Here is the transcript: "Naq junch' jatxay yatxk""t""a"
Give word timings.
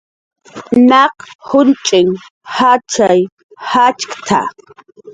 "Naq 0.89 1.17
junch' 1.87 2.27
jatxay 2.55 3.19
yatxk""t""a" 3.69 4.39